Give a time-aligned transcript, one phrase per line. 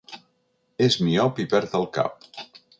[0.87, 2.29] És miop i perd el cap.